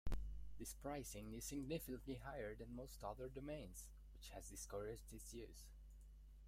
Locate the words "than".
2.55-2.75